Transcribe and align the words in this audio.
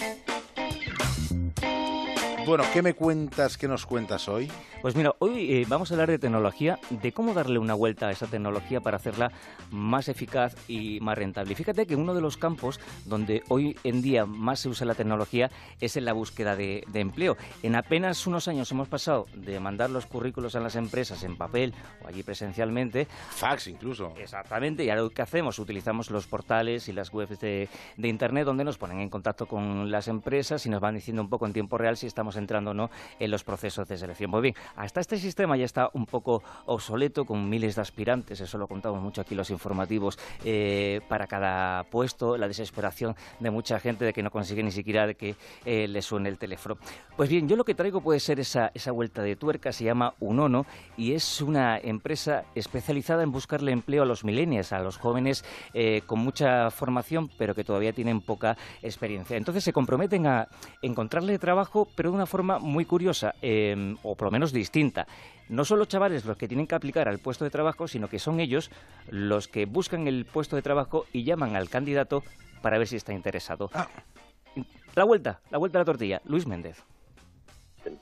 Thank 0.00 0.28
you. 0.28 0.29
Bueno, 2.50 2.64
¿qué 2.72 2.82
me 2.82 2.94
cuentas, 2.94 3.56
qué 3.56 3.68
nos 3.68 3.86
cuentas 3.86 4.28
hoy? 4.28 4.50
Pues 4.82 4.96
mira, 4.96 5.14
hoy 5.20 5.52
eh, 5.52 5.66
vamos 5.68 5.90
a 5.90 5.94
hablar 5.94 6.10
de 6.10 6.18
tecnología, 6.18 6.80
de 6.90 7.12
cómo 7.12 7.32
darle 7.32 7.60
una 7.60 7.74
vuelta 7.74 8.08
a 8.08 8.10
esa 8.10 8.26
tecnología 8.26 8.80
para 8.80 8.96
hacerla 8.96 9.30
más 9.70 10.08
eficaz 10.08 10.56
y 10.66 10.98
más 10.98 11.16
rentable. 11.16 11.52
Y 11.52 11.54
fíjate 11.54 11.86
que 11.86 11.94
uno 11.94 12.12
de 12.12 12.20
los 12.20 12.36
campos 12.36 12.80
donde 13.04 13.44
hoy 13.50 13.76
en 13.84 14.02
día 14.02 14.26
más 14.26 14.58
se 14.58 14.68
usa 14.68 14.84
la 14.84 14.96
tecnología 14.96 15.48
es 15.80 15.96
en 15.96 16.04
la 16.04 16.12
búsqueda 16.12 16.56
de, 16.56 16.82
empleo. 16.92 17.36
En 17.62 17.76
apenas 17.76 18.26
unos 18.26 18.48
años 18.48 18.72
hemos 18.72 18.88
pasado 18.88 19.26
de 19.32 19.60
mandar 19.60 19.90
los 19.90 20.06
currículos 20.06 20.56
a 20.56 20.60
las 20.60 20.74
empresas 20.74 21.22
en 21.22 21.36
papel 21.36 21.72
o 22.02 22.08
allí 22.08 22.24
presencialmente. 22.24 23.06
Fax 23.30 23.68
incluso. 23.68 24.12
Exactamente, 24.16 24.82
y 24.82 24.90
ahora 24.90 25.14
que 25.14 25.22
hacemos, 25.22 25.60
utilizamos 25.60 26.10
los 26.10 26.26
portales 26.26 26.88
y 26.88 26.92
las 26.92 27.12
webs 27.12 27.38
de, 27.38 27.68
de 27.96 28.08
Internet 28.08 28.44
donde 28.44 28.64
nos 28.64 28.76
ponen 28.76 28.98
en 28.98 29.08
contacto 29.08 29.46
con 29.46 29.92
las 29.92 30.08
empresas 30.08 30.66
y 30.66 30.68
nos 30.68 30.80
van 30.80 30.96
diciendo 30.96 31.22
un 31.22 31.28
poco 31.28 31.46
en 31.46 31.52
tiempo 31.52 31.78
real 31.78 31.96
si 31.96 32.08
estamos 32.08 32.39
entrando 32.40 32.74
no 32.74 32.90
en 33.18 33.30
los 33.30 33.44
procesos 33.44 33.86
de 33.86 33.96
selección. 33.96 34.30
Muy 34.30 34.42
bien, 34.42 34.54
hasta 34.76 35.00
este 35.00 35.16
sistema 35.18 35.56
ya 35.56 35.64
está 35.64 35.90
un 35.92 36.06
poco 36.06 36.42
obsoleto, 36.66 37.24
con 37.24 37.48
miles 37.48 37.76
de 37.76 37.82
aspirantes, 37.82 38.40
eso 38.40 38.58
lo 38.58 38.66
contamos 38.66 39.00
mucho 39.00 39.20
aquí 39.20 39.34
los 39.34 39.50
informativos, 39.50 40.18
eh, 40.44 41.00
para 41.08 41.26
cada 41.26 41.84
puesto, 41.84 42.36
la 42.36 42.48
desesperación 42.48 43.14
de 43.38 43.50
mucha 43.50 43.78
gente 43.78 44.04
de 44.04 44.12
que 44.12 44.22
no 44.22 44.30
consigue 44.30 44.62
ni 44.62 44.70
siquiera 44.70 45.06
de 45.06 45.14
que 45.14 45.36
eh, 45.64 45.86
le 45.86 46.02
suene 46.02 46.28
el 46.28 46.38
teléfono. 46.38 46.76
Pues 47.16 47.28
bien, 47.28 47.48
yo 47.48 47.56
lo 47.56 47.64
que 47.64 47.74
traigo 47.74 48.00
puede 48.00 48.20
ser 48.20 48.40
esa, 48.40 48.70
esa 48.74 48.92
vuelta 48.92 49.22
de 49.22 49.36
tuerca, 49.36 49.72
se 49.72 49.84
llama 49.84 50.14
Unono, 50.20 50.66
y 50.96 51.12
es 51.12 51.40
una 51.40 51.78
empresa 51.78 52.44
especializada 52.54 53.22
en 53.22 53.32
buscarle 53.32 53.72
empleo 53.72 54.02
a 54.02 54.06
los 54.06 54.24
millennials, 54.24 54.72
a 54.72 54.80
los 54.80 54.96
jóvenes 54.96 55.44
eh, 55.74 56.02
con 56.06 56.18
mucha 56.20 56.70
formación, 56.70 57.30
pero 57.38 57.54
que 57.54 57.64
todavía 57.64 57.92
tienen 57.92 58.20
poca 58.20 58.56
experiencia. 58.82 59.36
Entonces 59.36 59.64
se 59.64 59.72
comprometen 59.72 60.26
a 60.26 60.48
encontrarle 60.82 61.38
trabajo, 61.38 61.88
pero 61.94 62.10
de 62.10 62.16
una 62.16 62.19
forma 62.26 62.58
muy 62.58 62.84
curiosa, 62.84 63.34
o 64.02 64.14
por 64.14 64.26
lo 64.26 64.30
menos 64.30 64.52
distinta. 64.52 65.06
No 65.48 65.64
son 65.64 65.78
los 65.78 65.88
chavales 65.88 66.24
los 66.24 66.36
que 66.36 66.46
tienen 66.46 66.66
que 66.66 66.74
aplicar 66.74 67.08
al 67.08 67.18
puesto 67.18 67.44
de 67.44 67.50
trabajo, 67.50 67.88
sino 67.88 68.08
que 68.08 68.18
son 68.18 68.40
ellos 68.40 68.70
los 69.10 69.48
que 69.48 69.66
buscan 69.66 70.06
el 70.06 70.24
puesto 70.24 70.56
de 70.56 70.62
trabajo 70.62 71.06
y 71.12 71.24
llaman 71.24 71.56
al 71.56 71.68
candidato 71.68 72.22
para 72.62 72.78
ver 72.78 72.86
si 72.86 72.96
está 72.96 73.12
interesado. 73.12 73.70
Ah. 73.74 73.88
La 74.94 75.04
vuelta, 75.04 75.40
la 75.50 75.58
vuelta 75.58 75.78
a 75.78 75.80
la 75.80 75.84
tortilla. 75.84 76.20
Luis 76.24 76.46
Méndez. 76.46 76.82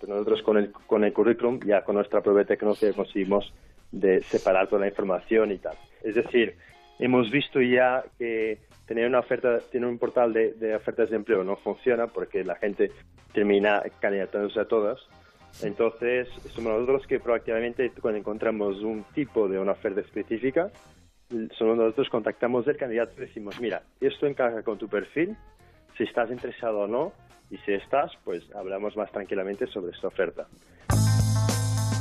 Nosotros 0.07 0.43
con 0.43 0.57
el, 0.57 0.73
con 0.73 1.05
el 1.05 1.13
currículum, 1.13 1.61
ya 1.65 1.83
con 1.85 1.95
nuestra 1.95 2.21
propia 2.21 2.45
tecnología 2.45 2.93
conseguimos 2.93 3.53
de 3.93 4.23
separar 4.23 4.69
toda 4.69 4.83
la 4.83 4.89
información 4.89 5.53
y 5.53 5.59
tal. 5.59 5.77
Es 6.03 6.15
decir, 6.15 6.57
hemos 6.99 7.31
visto 7.31 7.61
ya 7.61 8.05
que 8.19 8.59
tener 8.87 9.07
una 9.07 9.21
oferta, 9.21 9.61
tener 9.71 9.89
un 9.89 9.99
portal 9.99 10.33
de, 10.33 10.53
de 10.55 10.75
ofertas 10.75 11.11
de 11.11 11.17
empleo 11.17 11.45
no 11.45 11.57
funciona 11.57 12.09
porque 12.09 12.43
la 12.43 12.57
gente 12.57 12.91
termina 13.39 13.85
candidatándose 14.01 14.59
a 14.59 14.65
todas. 14.65 14.99
Entonces, 15.63 16.29
somos 16.55 16.73
nosotros 16.73 17.07
que 17.07 17.21
proactivamente, 17.21 17.93
cuando 18.01 18.19
encontramos 18.19 18.83
un 18.83 19.05
tipo 19.15 19.49
de 19.49 19.61
una 19.61 19.73
oferta 19.73 20.01
específica, 20.01 20.71
somos 21.57 21.77
nosotros 21.77 22.09
contactamos 22.11 22.67
al 22.67 22.77
candidato 22.77 23.13
y 23.17 23.21
decimos, 23.21 23.61
mira, 23.61 23.83
esto 24.01 24.27
encaja 24.27 24.65
con 24.65 24.77
tu 24.77 24.89
perfil, 24.89 25.37
si 25.97 26.03
estás 26.03 26.31
interesado 26.33 26.81
o 26.81 26.87
no, 26.89 27.13
y 27.49 27.59
si 27.59 27.75
estás, 27.75 28.11
pues 28.25 28.43
hablamos 28.57 28.97
más 28.97 29.11
tranquilamente 29.13 29.69
sobre 29.69 29.93
esta 29.93 30.09
oferta. 30.09 30.49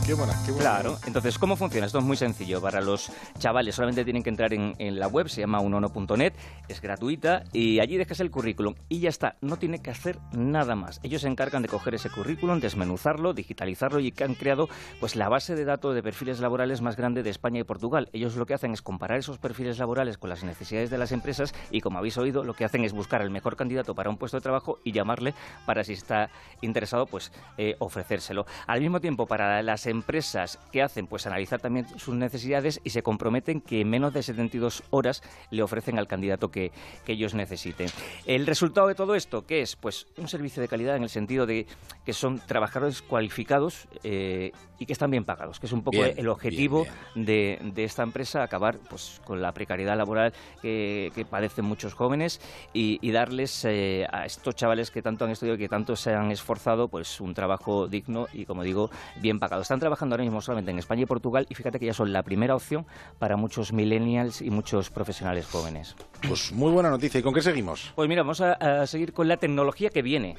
Qué 0.08 0.13
buena, 0.13 0.33
qué 0.45 0.53
buena. 0.53 0.69
Claro, 0.69 0.97
entonces, 1.05 1.38
¿cómo 1.38 1.58
funciona? 1.58 1.86
Esto 1.86 2.00
es 2.00 2.05
muy 2.05 2.16
sencillo. 2.16 2.61
Para 2.61 2.80
los 2.80 3.11
chavales 3.39 3.75
solamente 3.75 4.05
tienen 4.05 4.23
que 4.23 4.30
entrar 4.30 4.53
en, 4.53 4.73
la 4.97 5.09
web, 5.09 5.27
se 5.27 5.41
llama 5.41 5.59
unono.net, 5.59 6.31
es 6.69 6.80
gratuita 6.80 7.44
y 7.52 7.81
allí 7.81 7.97
dejas 7.97 8.22
el 8.22 8.31
currículum 8.31 8.75
y 8.88 9.02
ya 9.02 9.09
está, 9.09 9.35
no 9.41 9.58
tiene 9.58 9.80
que 9.80 9.89
hacer 9.89 10.17
nada 10.31 10.78
más. 10.78 11.02
Ellos 11.03 11.23
se 11.23 11.28
encargan 11.28 11.61
de 11.61 11.67
coger 11.67 11.94
ese 11.94 12.09
currículum, 12.09 12.61
desmenuzarlo, 12.61 13.33
digitalizarlo 13.33 14.00
y 14.00 14.13
que 14.13 14.23
han 14.23 14.35
creado 14.35 14.69
pues 15.02 15.17
la 15.17 15.28
base 15.28 15.55
de 15.55 15.66
datos 15.66 15.94
de 15.94 16.02
perfiles 16.02 16.39
laborales 16.39 16.80
más 16.80 16.95
grande 16.95 17.22
de 17.22 17.29
España 17.29 17.59
y 17.59 17.66
Portugal. 17.66 18.07
Ellos 18.13 18.38
lo 18.38 18.46
que 18.46 18.53
hacen 18.53 18.72
es 18.72 18.81
comparar 18.81 19.19
esos 19.19 19.40
perfiles 19.40 19.78
laborales 19.78 20.17
con 20.17 20.29
las 20.29 20.41
necesidades 20.46 20.90
de 20.90 21.00
las 21.00 21.12
empresas 21.12 21.53
y 21.69 21.81
como 21.81 21.97
habéis 21.97 22.17
oído, 22.17 22.46
lo 22.46 22.53
que 22.53 22.63
hacen 22.63 22.85
es 22.85 22.94
buscar 22.94 23.22
el 23.22 23.29
mejor 23.29 23.57
candidato 23.57 23.94
para 23.94 24.09
un 24.09 24.16
puesto 24.16 24.38
de 24.38 24.41
trabajo 24.41 24.79
y 24.85 24.94
llamarle 24.94 25.34
para 25.66 25.84
si 25.84 25.91
está 25.91 26.29
interesado, 26.62 27.07
pues 27.07 27.34
eh, 27.57 27.75
ofrecérselo. 27.79 28.46
Al 28.67 28.79
mismo 28.79 29.01
tiempo, 29.01 29.28
para 29.28 29.62
las 29.62 29.85
empresas 29.85 29.97
empresas 29.97 30.59
que 30.72 30.81
hacen 30.81 31.08
pues 31.08 31.25
analizar 31.25 31.59
también 31.59 31.88
sus 31.97 32.16
necesidades 32.16 32.80
y 32.84 32.91
se 32.91 33.03
comprometen 33.03 33.62
que 33.62 33.81
en 33.81 33.90
menos 33.90 34.13
de 34.13 34.24
72 34.24 34.84
horas 34.91 35.24
le 35.50 35.63
ofrecen 35.63 35.97
al 35.97 36.08
candidato 36.08 36.50
que, 36.50 36.72
ellos 37.08 37.34
necesiten. 37.34 37.88
El 38.25 38.46
resultado 38.46 38.88
de 38.88 38.94
todo 38.94 39.16
esto, 39.16 39.46
¿qué 39.46 39.62
es? 39.62 39.78
Pues 39.78 40.08
un 40.18 40.28
servicio 40.28 40.62
de 40.62 40.68
calidad 40.68 40.97
en 40.97 41.03
el 41.03 41.09
sentido 41.09 41.46
de 41.46 41.66
que 42.06 42.12
son 42.12 42.40
trabajadores 42.40 43.02
cualificados 43.02 43.88
eh, 44.03 44.52
y 44.78 44.85
que 44.85 44.94
están 44.94 45.09
bien 45.09 45.24
pagados, 45.24 45.59
que 45.59 45.66
es 45.66 45.72
un 45.72 45.84
poco 45.84 46.03
el 46.03 46.28
objetivo 46.28 46.85
De, 47.16 47.59
esta 47.78 48.03
empresa, 48.03 48.44
acabar 48.44 48.78
pues 48.90 49.22
con 49.24 49.41
la 49.41 49.53
precariedad 49.53 49.97
laboral 49.97 50.34
que, 50.62 51.25
padecen 51.29 51.66
muchos 51.66 51.94
jóvenes 51.94 52.41
y, 52.74 53.12
darles 53.12 53.66
eh, 53.66 54.06
a 54.12 54.25
estos 54.25 54.56
chavales 54.56 54.91
que 54.91 55.02
tanto 55.02 55.25
han 55.25 55.31
estudiado 55.31 55.56
y 55.56 55.59
que 55.59 55.69
tanto 55.69 55.96
se 55.96 56.14
han 56.14 56.31
esforzado, 56.31 56.88
pues 56.90 57.19
un 57.22 57.34
trabajo 57.34 57.88
digno 57.88 58.28
y, 58.34 58.46
como 58.46 58.64
digo, 58.64 58.90
bien 59.22 59.40
pagado. 59.40 59.62
Están 59.62 59.79
trabajando 59.88 60.16
ahora 60.16 60.25
mismo 60.25 60.42
solamente 60.42 60.72
en 60.72 60.80
España 60.80 61.03
y 61.03 61.06
Portugal 61.06 61.46
y 61.50 61.56
fíjate 61.56 61.80
que 61.80 61.86
ya 61.86 61.94
son 61.94 62.12
la 62.12 62.22
primera 62.22 62.56
opción 62.56 62.86
para 63.20 63.38
muchos 63.38 63.72
millennials 63.72 64.42
y 64.42 64.50
muchos 64.50 64.90
profesionales 64.90 65.46
jóvenes. 65.48 65.96
Pues 66.28 66.52
muy 66.52 66.72
buena 66.72 66.90
noticia. 66.90 67.22
¿Y 67.22 67.24
con 67.24 67.34
qué 67.34 67.42
seguimos? 67.42 67.94
Pues 67.96 68.09
mira, 68.09 68.24
vamos 68.24 68.42
a, 68.42 68.86
seguir 68.86 69.14
con 69.14 69.30
la 69.30 69.38
tecnología 69.38 69.90
que 69.90 70.02
viene, 70.02 70.36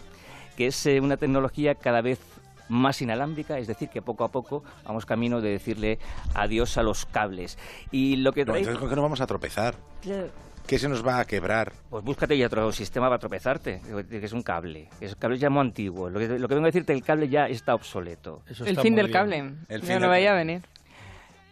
que 0.56 0.66
es 0.66 0.86
eh, 0.86 1.00
una 1.00 1.16
tecnología 1.16 1.76
cada 1.76 2.02
vez 2.02 2.20
más 2.68 3.00
inalámbrica, 3.00 3.58
es 3.58 3.66
decir, 3.66 3.88
que 3.88 4.02
poco 4.02 4.24
a 4.24 4.28
poco 4.28 4.62
vamos 4.84 5.06
camino 5.06 5.40
de 5.40 5.50
decirle 5.52 5.98
adiós 6.34 6.76
a 6.76 6.82
los 6.82 7.06
cables. 7.06 7.56
Y 7.90 8.16
lo 8.16 8.32
que 8.32 8.44
no, 8.44 8.54
entonces, 8.54 8.78
¿con 8.78 8.90
qué 8.90 8.96
nos 8.96 9.02
vamos 9.02 9.22
a 9.22 9.26
tropezar? 9.26 9.76
¿Qué 10.68 10.78
se 10.78 10.86
nos 10.86 11.04
va 11.04 11.18
a 11.18 11.24
quebrar? 11.24 11.72
Pues 11.88 12.04
búscate 12.04 12.36
ya 12.36 12.44
otro 12.44 12.70
sistema 12.72 13.08
para 13.08 13.18
tropezarte, 13.18 13.80
que 14.10 14.22
es 14.22 14.34
un 14.34 14.42
cable. 14.42 14.90
Es 15.00 15.14
un 15.14 15.18
cable 15.18 15.38
ya 15.38 15.48
muy 15.48 15.62
antiguo. 15.62 16.10
Lo 16.10 16.20
que, 16.20 16.38
lo 16.38 16.46
que 16.46 16.54
vengo 16.54 16.66
a 16.66 16.68
decirte, 16.68 16.92
el 16.92 17.02
cable 17.02 17.30
ya 17.30 17.48
está 17.48 17.74
obsoleto. 17.74 18.42
el 18.66 18.78
fin 18.78 18.94
del 18.94 19.10
cable. 19.10 19.54
El 19.70 19.82
fin 19.82 19.98
no 19.98 20.08
vaya 20.08 20.32
a 20.32 20.34
venir. 20.34 20.60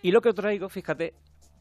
Y 0.02 0.10
lo 0.10 0.20
que 0.20 0.34
traigo, 0.34 0.68
fíjate, 0.68 1.14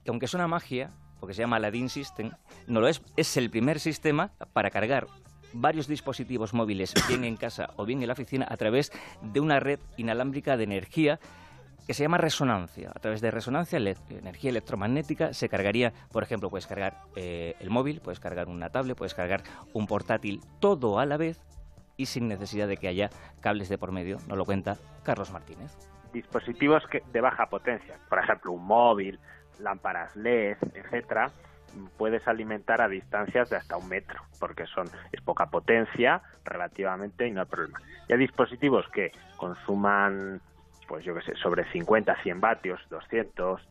que 0.04 0.10
aunque 0.10 0.26
es 0.26 0.34
una 0.34 0.50
magia, 0.50 0.92
porque 1.22 1.34
se 1.34 1.44
llama 1.44 1.56
Aladdin 1.56 1.88
System, 1.88 2.32
no 2.68 2.82
lo 2.82 2.90
es, 2.90 3.02
es 3.16 3.38
el 3.38 3.50
primer 3.50 3.80
sistema 3.80 4.34
para 4.52 4.70
cargar 4.70 5.08
varios 5.54 5.88
dispositivos 5.88 6.54
móviles, 6.54 6.94
bien 7.08 7.24
en 7.24 7.38
casa 7.38 7.70
o 7.78 7.86
bien 7.86 8.02
en 8.02 8.08
la 8.08 8.14
oficina, 8.14 8.46
a 8.50 8.58
través 8.58 8.92
de 9.22 9.40
una 9.40 9.62
red 9.62 9.80
inalámbrica 9.96 10.58
de 10.58 10.66
energía 10.66 11.22
que 11.86 11.94
se 11.94 12.04
llama 12.04 12.18
resonancia. 12.18 12.92
A 12.94 13.00
través 13.00 13.22
de 13.22 13.32
resonancia, 13.32 13.78
energía 14.10 14.50
electromagnética, 14.50 15.34
se 15.34 15.50
cargaría, 15.50 15.94
por 16.12 16.24
ejemplo, 16.24 16.50
puedes 16.50 16.68
cargar 16.68 17.02
eh, 17.16 17.56
el 17.60 17.70
móvil, 17.70 18.02
puedes 18.02 18.20
cargar 18.20 18.48
una 18.48 18.70
tablet, 18.70 18.98
puedes 18.98 19.14
cargar 19.14 19.44
un 19.74 19.88
portátil, 19.88 20.42
todo 20.60 21.00
a 21.00 21.06
la 21.06 21.18
vez 21.18 21.42
y 21.98 22.08
sin 22.08 22.28
necesidad 22.28 22.68
de 22.68 22.78
que 22.78 22.88
haya 22.88 23.10
cables 23.42 23.70
de 23.70 23.78
por 23.78 23.92
medio, 23.92 24.18
nos 24.28 24.38
lo 24.38 24.46
cuenta 24.46 24.78
Carlos 25.04 25.32
Martínez. 25.32 25.72
Dispositivos 26.12 26.84
de 27.12 27.22
baja 27.22 27.48
potencia, 27.48 27.98
por 28.10 28.20
ejemplo, 28.20 28.52
un 28.52 28.66
móvil, 28.66 29.20
lámparas 29.60 30.16
LED, 30.16 30.58
etcétera, 30.74 31.32
puedes 31.98 32.28
alimentar 32.28 32.82
a 32.82 32.88
distancias 32.88 33.50
de 33.50 33.58
hasta 33.58 33.78
un 33.78 33.88
metro, 33.90 34.22
porque 34.40 34.66
son 34.66 34.88
es 35.12 35.22
poca 35.22 35.48
potencia 35.48 36.22
relativamente 36.44 37.28
y 37.28 37.32
no 37.32 37.42
hay 37.42 37.48
problema. 37.48 37.80
Y 38.08 38.14
hay 38.14 38.20
dispositivos 38.20 38.88
que 38.90 39.12
consuman 39.38 40.42
pues 40.88 41.04
yo 41.06 41.16
que 41.16 41.22
sé, 41.22 41.36
sobre 41.36 41.70
50, 41.72 42.16
100 42.22 42.42
vatios, 42.42 42.80
200, 42.90 43.62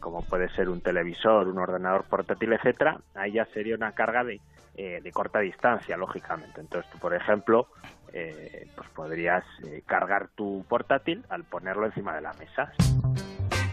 como 0.00 0.22
puede 0.22 0.48
ser 0.50 0.68
un 0.68 0.80
televisor, 0.80 1.48
un 1.48 1.58
ordenador 1.58 2.04
portátil, 2.04 2.52
etcétera, 2.52 2.98
ahí 3.14 3.32
ya 3.32 3.46
sería 3.46 3.76
una 3.76 3.92
carga 3.92 4.24
de, 4.24 4.40
eh, 4.74 5.00
de 5.02 5.12
corta 5.12 5.40
distancia, 5.40 5.96
lógicamente. 5.96 6.60
Entonces, 6.60 6.90
tú, 6.90 6.98
por 6.98 7.14
ejemplo, 7.14 7.68
eh, 8.12 8.68
pues 8.76 8.88
podrías 8.90 9.44
eh, 9.64 9.82
cargar 9.86 10.28
tu 10.34 10.64
portátil 10.68 11.24
al 11.28 11.44
ponerlo 11.44 11.86
encima 11.86 12.14
de 12.14 12.20
la 12.20 12.32
mesa 12.34 12.72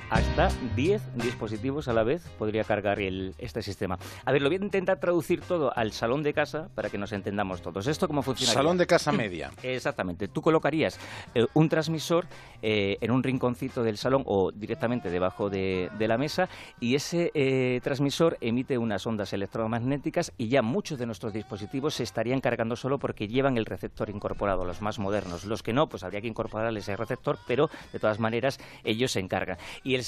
hasta 0.09 0.49
10 0.75 1.01
dispositivos 1.15 1.87
a 1.87 1.93
la 1.93 2.03
vez 2.03 2.23
podría 2.37 2.63
cargar 2.63 2.99
el, 2.99 3.35
este 3.37 3.61
sistema. 3.61 3.97
A 4.25 4.31
ver, 4.31 4.41
lo 4.41 4.49
voy 4.49 4.57
a 4.57 4.63
intentar 4.63 4.99
traducir 4.99 5.41
todo 5.41 5.71
al 5.75 5.91
salón 5.91 6.23
de 6.23 6.33
casa 6.33 6.69
para 6.75 6.89
que 6.89 6.97
nos 6.97 7.11
entendamos 7.11 7.61
todos. 7.61 7.87
¿Esto 7.87 8.07
cómo 8.07 8.21
funciona? 8.21 8.53
Salón 8.53 8.77
de 8.77 8.87
casa 8.87 9.11
media. 9.11 9.51
Exactamente. 9.63 10.27
Tú 10.27 10.41
colocarías 10.41 10.99
eh, 11.35 11.45
un 11.53 11.69
transmisor 11.69 12.25
eh, 12.61 12.97
en 13.01 13.11
un 13.11 13.23
rinconcito 13.23 13.83
del 13.83 13.97
salón 13.97 14.23
o 14.25 14.51
directamente 14.51 15.09
debajo 15.09 15.49
de, 15.49 15.89
la 15.99 16.17
mesa 16.17 16.49
y 16.79 16.95
ese 16.95 17.29
eh, 17.35 17.81
transmisor 17.83 18.37
emite 18.41 18.79
unas 18.79 19.05
ondas 19.05 19.31
electromagnéticas 19.31 20.33
y 20.39 20.47
ya 20.47 20.63
muchos 20.63 20.97
de 20.97 21.05
nuestros 21.05 21.33
dispositivos 21.33 21.93
se 21.93 22.03
estarían 22.03 22.41
cargando 22.41 22.75
solo 22.75 22.97
porque 22.97 23.27
llevan 23.27 23.57
el 23.57 23.67
receptor 23.67 24.09
incorporado, 24.09 24.65
los 24.65 24.81
más 24.81 24.97
modernos. 24.97 25.45
Los 25.45 25.61
que 25.61 25.71
no, 25.71 25.87
pues 25.87 26.03
habría 26.03 26.21
que 26.21 26.27
incorporar 26.27 26.75
ese 26.75 26.95
receptor, 26.97 27.37
pero 27.45 27.69
de 27.93 27.99
todas 27.99 28.19
maneras 28.19 28.59
ellos 28.83 29.11
se 29.11 29.19
encargan. 29.19 29.57
Y 29.83 29.95
el, 29.95 29.98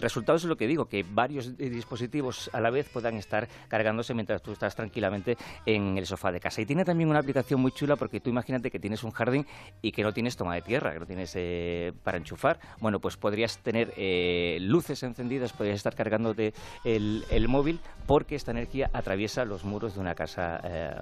resultado 0.00 0.36
es 0.36 0.44
lo 0.44 0.56
que 0.56 0.66
digo, 0.66 0.86
que 0.86 1.04
varios 1.08 1.56
dispositivos 1.56 2.50
a 2.52 2.60
la 2.60 2.70
vez 2.70 2.88
puedan 2.88 3.16
estar 3.16 3.48
cargándose 3.68 4.14
mientras 4.14 4.42
tú 4.42 4.52
estás 4.52 4.74
tranquilamente 4.74 5.36
en 5.64 5.98
el 5.98 6.06
sofá 6.06 6.32
de 6.32 6.40
casa. 6.40 6.60
Y 6.60 6.66
tiene 6.66 6.84
también 6.84 7.08
una 7.08 7.18
aplicación 7.18 7.60
muy 7.60 7.72
chula 7.72 7.96
porque 7.96 8.20
tú 8.20 8.30
imagínate 8.30 8.70
que 8.70 8.78
tienes 8.78 9.02
un 9.04 9.10
jardín 9.10 9.46
y 9.82 9.92
que 9.92 10.02
no 10.02 10.12
tienes 10.12 10.36
toma 10.36 10.54
de 10.54 10.62
tierra, 10.62 10.92
que 10.92 11.00
no 11.00 11.06
tienes 11.06 11.32
eh, 11.34 11.92
para 12.02 12.18
enchufar. 12.18 12.58
Bueno, 12.80 13.00
pues 13.00 13.16
podrías 13.16 13.58
tener 13.58 13.92
eh, 13.96 14.58
luces 14.60 15.02
encendidas, 15.02 15.52
podrías 15.52 15.76
estar 15.76 15.94
cargándote 15.94 16.54
el, 16.84 17.24
el, 17.30 17.48
móvil 17.48 17.80
porque 18.06 18.34
esta 18.34 18.50
energía 18.50 18.90
atraviesa 18.92 19.44
los 19.44 19.64
muros 19.64 19.94
de 19.94 20.00
una 20.00 20.14
casa 20.14 20.60
eh, 20.64 20.94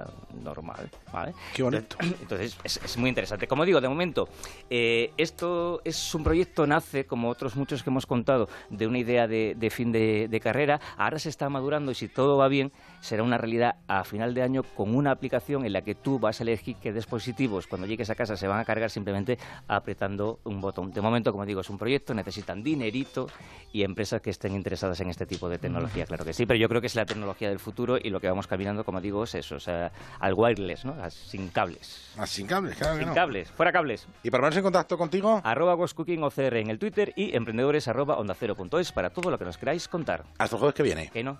normal. 0.42 0.90
¿vale? 1.12 1.34
Qué 1.54 1.62
bonito. 1.62 1.96
Entonces, 2.00 2.56
es, 2.64 2.96
muy 2.96 3.08
interesante. 3.08 3.46
Como 3.46 3.64
digo, 3.64 3.80
de 3.80 3.88
momento, 3.88 4.28
esto 4.70 5.80
es 5.84 6.14
un 6.14 6.22
proyecto, 6.22 6.66
nace, 6.66 7.06
como 7.06 7.28
otros 7.28 7.56
muchos 7.56 7.82
que 7.82 7.90
hemos 7.90 8.06
contado, 8.06 8.23
de 8.70 8.86
una 8.86 8.98
idea 8.98 9.26
de, 9.26 9.68
fin 9.70 9.92
de, 9.92 10.28
de 10.28 10.40
carrera. 10.40 10.80
Ahora 10.96 11.18
se 11.18 11.28
está 11.28 11.48
madurando 11.48 11.92
y 11.92 11.94
si 11.94 12.08
todo 12.08 12.36
va 12.36 12.48
bien, 12.48 12.72
será 13.00 13.22
una 13.22 13.38
realidad 13.38 13.76
a 13.86 14.04
final 14.04 14.34
de 14.34 14.42
año 14.42 14.62
con 14.62 14.94
una 14.94 15.10
aplicación 15.10 15.64
en 15.64 15.72
la 15.72 15.82
que 15.82 15.94
tú 15.94 16.18
vas 16.18 16.40
a 16.40 16.42
elegir 16.42 16.76
qué 16.76 16.92
dispositivos 16.92 17.66
cuando 17.66 17.86
llegues 17.86 18.10
a 18.10 18.14
casa 18.14 18.36
se 18.36 18.48
van 18.48 18.60
a 18.60 18.64
cargar 18.64 18.90
simplemente 18.90 19.38
apretando 19.68 20.40
un 20.44 20.60
botón. 20.60 20.90
De 20.92 21.00
momento, 21.00 21.32
como 21.32 21.44
digo, 21.44 21.60
es 21.60 21.70
un 21.70 21.78
proyecto, 21.78 22.14
necesitan 22.14 22.62
dinerito 22.62 23.26
y 23.72 23.82
empresas 23.82 24.20
que 24.20 24.30
estén 24.30 24.54
interesadas 24.54 25.00
en 25.00 25.10
este 25.10 25.26
tipo 25.26 25.48
de 25.48 25.58
tecnología, 25.58 26.06
claro 26.06 26.24
que 26.24 26.32
sí, 26.32 26.46
pero 26.46 26.58
yo 26.58 26.68
creo 26.68 26.80
que 26.80 26.86
es 26.86 26.94
la 26.94 27.04
tecnología 27.04 27.48
del 27.48 27.58
futuro 27.58 27.98
y 28.02 28.10
lo 28.10 28.20
que 28.20 28.28
vamos 28.28 28.46
caminando, 28.46 28.84
como 28.84 29.00
digo, 29.00 29.24
es 29.24 29.34
eso, 29.34 29.56
o 29.56 29.60
sea, 29.60 29.92
al 30.20 30.34
wireless, 30.34 30.84
¿no? 30.84 30.94
sin 31.10 31.48
cables. 31.48 32.12
Ah, 32.16 32.26
sin 32.26 32.46
cables, 32.46 32.76
claro 32.76 32.98
Sin 32.98 33.12
cables, 33.12 33.50
fuera 33.50 33.72
cables. 33.72 34.06
¿Y 34.22 34.30
para 34.30 34.42
ponerse 34.42 34.60
en 34.60 34.64
contacto 34.64 34.96
contigo? 34.96 35.40
Arroba 35.44 35.74
OCR 35.74 36.56
en 36.56 36.70
el 36.70 36.78
Twitter 36.78 37.12
y 37.16 37.36
emprendedores 37.36 37.88
arroba 37.88 38.13
onda 38.16 38.34
cero 38.34 38.54
punto 38.54 38.78
es 38.78 38.92
para 38.92 39.10
todo 39.10 39.30
lo 39.30 39.38
que 39.38 39.44
nos 39.44 39.58
queráis 39.58 39.88
contar. 39.88 40.24
Hasta 40.38 40.56
el 40.56 40.60
jueves 40.60 40.74
que 40.74 40.82
viene. 40.82 41.10
Que 41.10 41.22
no. 41.22 41.38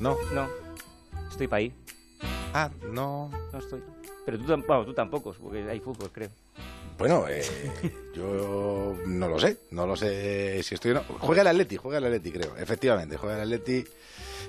No. 0.00 0.16
No. 0.32 0.48
Estoy 1.30 1.48
para 1.48 1.58
ahí. 1.58 1.72
Ah, 2.52 2.70
no. 2.90 3.30
No 3.52 3.58
estoy. 3.58 3.82
Pero 4.24 4.38
tú, 4.38 4.44
bueno, 4.46 4.84
tú 4.84 4.94
tampoco, 4.94 5.34
porque 5.40 5.68
hay 5.68 5.80
fútbol, 5.80 6.10
creo. 6.10 6.30
Bueno, 6.96 7.26
eh, 7.28 7.44
yo 8.14 8.96
no 9.06 9.28
lo 9.28 9.38
sé, 9.38 9.58
no 9.72 9.86
lo 9.86 9.96
sé 9.96 10.62
si 10.62 10.74
estoy 10.74 10.92
o 10.92 10.94
no. 10.94 11.02
Juega 11.18 11.42
el 11.42 11.48
Atleti, 11.48 11.76
juega 11.76 11.98
el 11.98 12.04
Atleti, 12.04 12.30
creo. 12.30 12.56
Efectivamente, 12.56 13.16
juega 13.16 13.36
el 13.36 13.42
Atleti. 13.42 13.84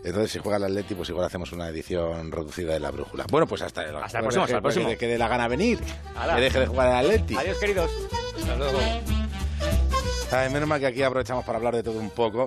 Entonces, 0.03 0.31
si 0.31 0.39
juega 0.39 0.57
el 0.57 0.65
Atleti, 0.65 0.93
pues 0.93 1.09
igual 1.09 1.25
hacemos 1.25 1.51
una 1.51 1.67
edición 1.69 2.31
reducida 2.31 2.73
de 2.73 2.79
la 2.79 2.91
brújula. 2.91 3.25
Bueno, 3.29 3.47
pues 3.47 3.63
hasta, 3.63 3.81
hasta 3.81 4.19
el 4.19 4.23
próximo. 4.23 4.43
Hasta 4.43 4.57
el 4.57 4.61
próximo. 4.61 4.89
Que, 4.97 5.07
dé 5.07 5.17
la 5.17 5.27
gana 5.27 5.47
venir. 5.47 5.79
Que 5.79 6.41
deje 6.41 6.59
de 6.59 6.67
jugar 6.67 6.89
el 7.03 7.11
Atleti. 7.11 7.35
Adiós, 7.35 7.57
queridos. 7.57 7.91
Hasta 8.37 8.55
luego. 8.55 8.79
Menos 10.51 10.67
mal 10.67 10.79
que 10.79 10.87
aquí 10.87 11.01
aprovechamos 11.03 11.45
para 11.45 11.57
hablar 11.57 11.75
de 11.75 11.83
todo 11.83 11.99
un 11.99 12.09
poco. 12.09 12.43